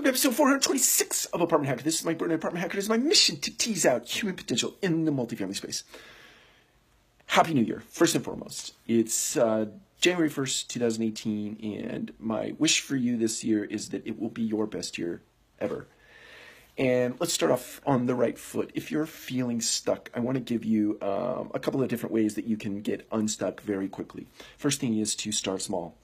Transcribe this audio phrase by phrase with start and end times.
[0.00, 1.82] welcome to episode 426 of Apartment Hacker.
[1.82, 2.78] This is Mike Brewer, Apartment Hacker.
[2.78, 5.84] It is my mission to tease out human potential in the multifamily space.
[7.26, 8.72] Happy New Year, first and foremost.
[8.86, 9.66] It's uh,
[10.00, 14.40] January 1st, 2018, and my wish for you this year is that it will be
[14.40, 15.20] your best year
[15.60, 15.86] ever.
[16.78, 18.70] And let's start off on the right foot.
[18.74, 22.36] If you're feeling stuck, I want to give you um, a couple of different ways
[22.36, 24.28] that you can get unstuck very quickly.
[24.56, 25.94] First thing is to start small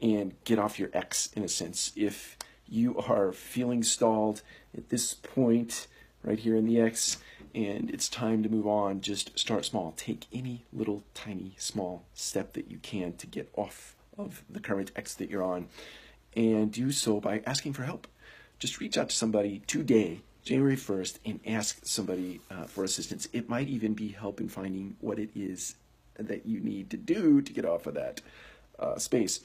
[0.00, 1.92] and get off your X in a sense.
[1.94, 2.38] If
[2.74, 4.42] you are feeling stalled
[4.76, 5.86] at this point
[6.24, 7.18] right here in the X
[7.54, 9.94] and it's time to move on, just start small.
[9.96, 14.90] Take any little tiny small step that you can to get off of the current
[14.96, 15.68] X that you're on
[16.36, 18.08] and do so by asking for help.
[18.58, 23.28] Just reach out to somebody today, January 1st, and ask somebody uh, for assistance.
[23.32, 25.76] It might even be help in finding what it is
[26.18, 28.20] that you need to do to get off of that
[28.80, 29.40] uh, space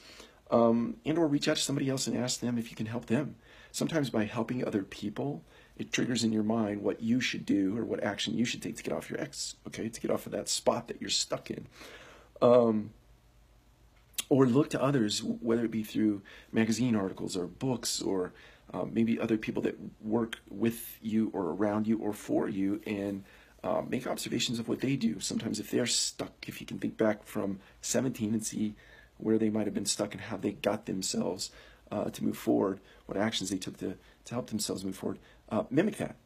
[0.50, 3.06] um, and or reach out to somebody else and ask them if you can help
[3.06, 3.36] them.
[3.72, 5.42] Sometimes by helping other people,
[5.76, 8.76] it triggers in your mind what you should do or what action you should take
[8.76, 11.50] to get off your ex, okay, to get off of that spot that you're stuck
[11.50, 11.66] in.
[12.42, 12.90] Um,
[14.28, 18.32] or look to others, whether it be through magazine articles or books or
[18.72, 23.24] um, maybe other people that work with you or around you or for you and
[23.64, 25.20] uh, make observations of what they do.
[25.20, 28.74] Sometimes if they're stuck, if you can think back from 17 and see
[29.22, 31.50] where they might have been stuck and how they got themselves
[31.90, 35.18] uh, to move forward, what actions they took to, to help themselves move forward.
[35.48, 36.16] Uh, mimic that.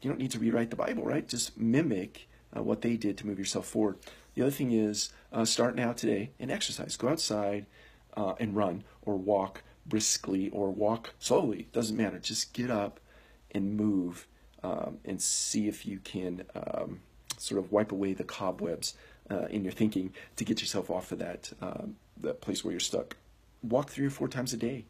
[0.00, 1.26] You don't need to rewrite the Bible, right?
[1.26, 3.98] Just mimic uh, what they did to move yourself forward.
[4.34, 6.96] The other thing is uh, start now today and exercise.
[6.96, 7.66] Go outside
[8.16, 11.68] uh, and run or walk briskly or walk slowly.
[11.72, 12.18] Doesn't matter.
[12.18, 13.00] Just get up
[13.50, 14.26] and move
[14.62, 17.00] um, and see if you can um,
[17.40, 18.94] sort of wipe away the cobwebs
[19.30, 22.80] uh, in your thinking to get yourself off of that um, that place where you're
[22.80, 23.16] stuck.
[23.62, 24.84] Walk three or four times a day.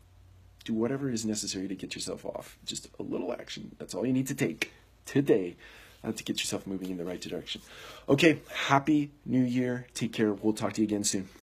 [0.64, 2.58] Do whatever is necessary to get yourself off.
[2.64, 3.74] Just a little action.
[3.78, 4.72] That's all you need to take
[5.06, 5.56] today
[6.04, 7.62] uh, to get yourself moving in the right direction.
[8.08, 9.87] Okay, happy new year.
[9.94, 10.32] Take care.
[10.32, 11.28] We'll talk to you again soon.